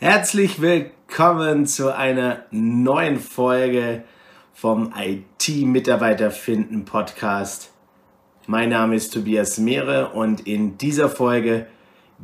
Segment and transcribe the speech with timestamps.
[0.00, 4.02] Herzlich willkommen zu einer neuen Folge
[4.52, 7.70] vom IT-Mitarbeiter finden Podcast.
[8.48, 11.68] Mein Name ist Tobias Mehre und in dieser Folge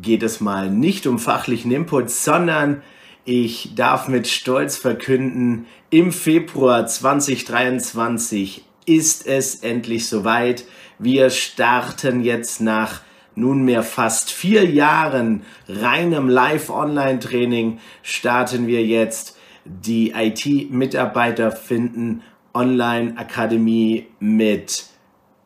[0.03, 2.83] geht es mal nicht um fachlichen Input, sondern
[3.25, 10.65] ich darf mit Stolz verkünden, im Februar 2023 ist es endlich soweit.
[10.99, 13.03] Wir starten jetzt nach
[13.35, 22.23] nunmehr fast vier Jahren reinem Live-Online-Training starten wir jetzt die IT-Mitarbeiter finden
[22.55, 24.87] Online-Akademie mit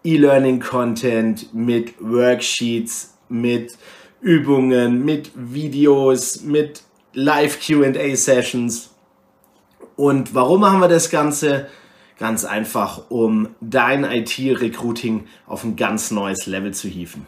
[0.05, 3.77] E-Learning-Content, mit Worksheets, mit
[4.21, 6.83] Übungen, mit Videos, mit
[7.13, 8.91] Live-QA-Sessions.
[9.97, 11.69] Und warum machen wir das Ganze?
[12.19, 17.27] Ganz einfach, um dein IT-Recruiting auf ein ganz neues Level zu hieven.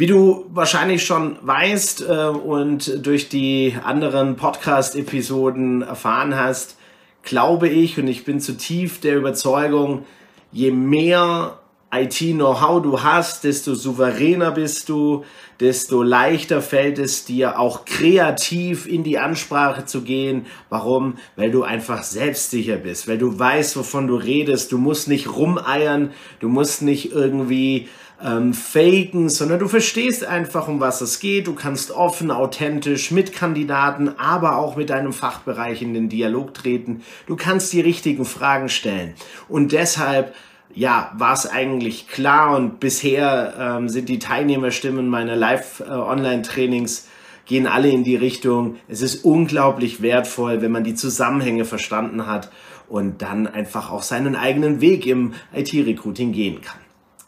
[0.00, 6.78] Wie du wahrscheinlich schon weißt äh, und durch die anderen Podcast-Episoden erfahren hast,
[7.22, 10.06] glaube ich und ich bin zutiefst der Überzeugung,
[10.52, 11.59] je mehr
[11.92, 15.24] IT-Know-how du hast, desto souveräner bist du,
[15.58, 20.46] desto leichter fällt es dir auch kreativ in die Ansprache zu gehen.
[20.68, 21.16] Warum?
[21.36, 24.72] Weil du einfach selbstsicher bist, weil du weißt, wovon du redest.
[24.72, 27.88] Du musst nicht rumeiern, du musst nicht irgendwie
[28.22, 31.46] ähm, faken, sondern du verstehst einfach, um was es geht.
[31.46, 37.02] Du kannst offen, authentisch mit Kandidaten, aber auch mit deinem Fachbereich in den Dialog treten.
[37.26, 39.14] Du kannst die richtigen Fragen stellen.
[39.48, 40.34] Und deshalb
[40.74, 47.02] ja, war es eigentlich klar und bisher ähm, sind die Teilnehmerstimmen meiner Live-Online-Trainings äh,
[47.50, 48.76] gehen alle in die Richtung.
[48.86, 52.48] Es ist unglaublich wertvoll, wenn man die Zusammenhänge verstanden hat
[52.88, 56.78] und dann einfach auch seinen eigenen Weg im IT-Recruiting gehen kann.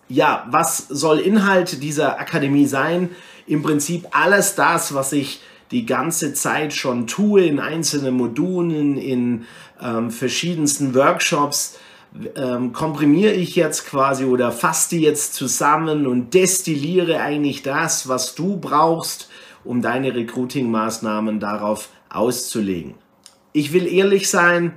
[0.09, 3.11] Ja, was soll Inhalt dieser Akademie sein?
[3.49, 5.41] Im Prinzip alles das, was ich
[5.73, 9.47] die ganze Zeit schon tue in einzelnen Modulen, in
[9.83, 11.79] ähm, verschiedensten Workshops,
[12.37, 18.35] ähm, komprimiere ich jetzt quasi oder fasse die jetzt zusammen und destilliere eigentlich das, was
[18.35, 19.29] du brauchst,
[19.65, 22.95] um deine Recruiting-Maßnahmen darauf auszulegen.
[23.53, 24.75] Ich will ehrlich sein,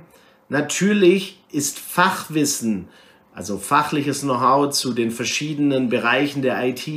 [0.48, 2.88] natürlich ist Fachwissen
[3.36, 6.88] also fachliches Know-how zu den verschiedenen Bereichen der IT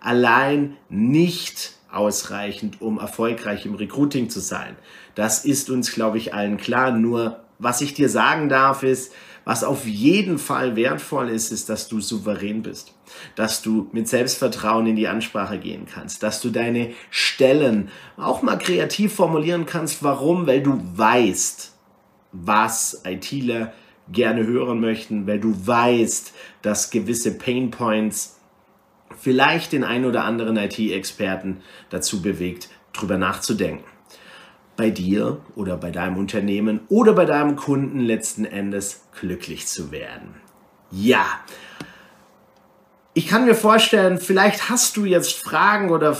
[0.00, 4.76] allein nicht ausreichend, um erfolgreich im Recruiting zu sein.
[5.16, 6.92] Das ist uns, glaube ich, allen klar.
[6.92, 9.12] Nur was ich dir sagen darf, ist,
[9.44, 12.92] was auf jeden Fall wertvoll ist, ist, dass du souverän bist,
[13.34, 18.58] dass du mit Selbstvertrauen in die Ansprache gehen kannst, dass du deine Stellen auch mal
[18.58, 20.02] kreativ formulieren kannst.
[20.02, 20.46] Warum?
[20.46, 21.74] Weil du weißt,
[22.32, 23.72] was ITler
[24.12, 28.38] gerne hören möchten, weil du weißt, dass gewisse Pain Points
[29.18, 33.97] vielleicht den einen oder anderen IT-Experten dazu bewegt, drüber nachzudenken.
[34.78, 40.36] Bei dir oder bei deinem Unternehmen oder bei deinem Kunden letzten Endes glücklich zu werden.
[40.90, 41.26] Ja,
[43.12, 46.16] ich kann mir vorstellen, vielleicht hast du jetzt Fragen oder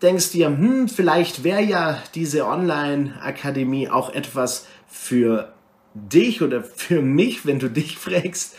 [0.00, 5.52] denkst dir, hm, vielleicht wäre ja diese Online-Akademie auch etwas für
[5.94, 8.54] dich oder für mich, wenn du dich fragst,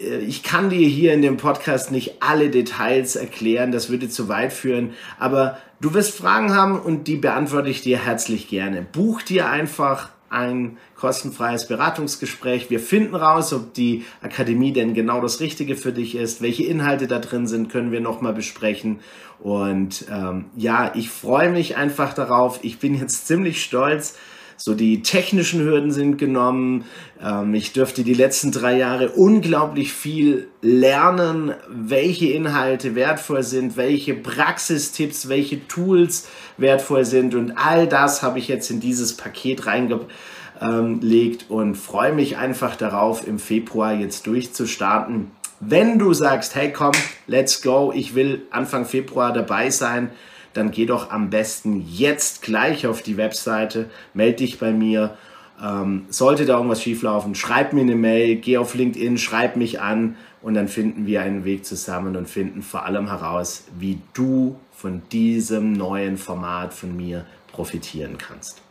[0.00, 4.28] Äh, ich kann dir hier in dem Podcast nicht alle Details erklären, das würde zu
[4.28, 8.82] weit führen, aber du wirst Fragen haben und die beantworte ich dir herzlich gerne.
[8.82, 12.70] Buch dir einfach ein kostenfreies Beratungsgespräch.
[12.70, 16.42] Wir finden raus, ob die Akademie denn genau das Richtige für dich ist.
[16.42, 19.00] Welche Inhalte da drin sind, können wir nochmal besprechen.
[19.40, 22.60] Und ähm, ja, ich freue mich einfach darauf.
[22.62, 24.16] Ich bin jetzt ziemlich stolz.
[24.60, 26.84] So die technischen Hürden sind genommen.
[27.22, 34.14] Ähm, ich dürfte die letzten drei Jahre unglaublich viel lernen, welche Inhalte wertvoll sind, welche
[34.14, 37.36] Praxistipps, welche Tools wertvoll sind.
[37.36, 43.28] Und all das habe ich jetzt in dieses Paket reingelegt und freue mich einfach darauf,
[43.28, 45.30] im Februar jetzt durchzustarten.
[45.60, 46.92] Wenn du sagst, hey komm,
[47.28, 50.10] let's go, ich will Anfang Februar dabei sein,
[50.52, 55.16] dann geh doch am besten jetzt gleich auf die Webseite, melde dich bei mir.
[55.62, 60.16] Ähm, sollte da irgendwas schieflaufen, schreib mir eine Mail, geh auf LinkedIn, schreib mich an
[60.40, 65.02] und dann finden wir einen Weg zusammen und finden vor allem heraus, wie du von
[65.10, 68.62] diesem neuen Format von mir profitieren kannst.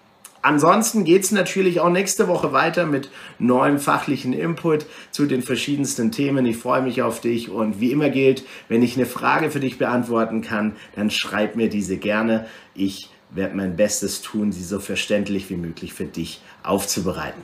[0.47, 6.09] Ansonsten geht es natürlich auch nächste Woche weiter mit neuem fachlichen Input zu den verschiedensten
[6.13, 6.45] Themen.
[6.45, 9.77] Ich freue mich auf dich und wie immer gilt, wenn ich eine Frage für dich
[9.77, 12.47] beantworten kann, dann schreib mir diese gerne.
[12.75, 17.43] Ich werde mein Bestes tun, sie so verständlich wie möglich für dich aufzubereiten.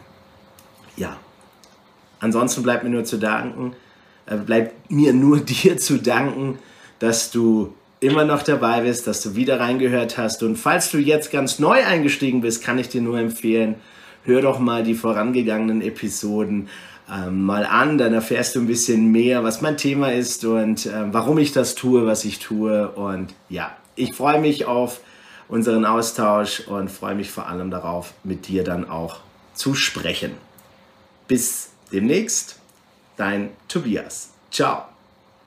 [0.96, 1.18] Ja,
[2.22, 3.76] ansonsten bleibt mir nur zu danken,
[4.28, 6.58] äh, bleibt mir nur dir zu danken,
[7.00, 7.74] dass du
[8.04, 10.44] immer noch dabei bist, dass du wieder reingehört hast.
[10.44, 13.76] Und falls du jetzt ganz neu eingestiegen bist, kann ich dir nur empfehlen,
[14.26, 16.70] hör doch mal die vorangegangenen Episoden
[17.12, 20.92] ähm, mal an, dann erfährst du ein bisschen mehr, was mein Thema ist und äh,
[21.12, 22.90] warum ich das tue, was ich tue.
[22.90, 25.02] Und ja, ich freue mich auf
[25.48, 29.18] unseren Austausch und freue mich vor allem darauf, mit dir dann auch
[29.54, 30.32] zu sprechen.
[31.28, 32.60] Bis demnächst,
[33.18, 34.30] dein Tobias.
[34.52, 34.93] Ciao.